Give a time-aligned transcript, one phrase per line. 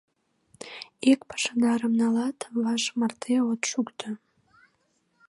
[1.11, 4.07] Ик пашадарым налат— ваш марте от шукто.